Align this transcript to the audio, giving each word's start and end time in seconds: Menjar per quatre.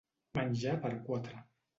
Menjar 0.37 0.73
per 0.85 0.91
quatre. 1.09 1.43